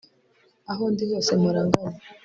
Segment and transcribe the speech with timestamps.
[0.71, 1.99] aho ndi hose mpora nganya